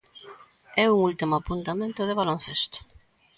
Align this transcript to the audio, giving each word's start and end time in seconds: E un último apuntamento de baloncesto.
E 0.83 0.85
un 0.95 0.99
último 1.09 1.33
apuntamento 1.37 2.01
de 2.05 2.17
baloncesto. 2.19 2.79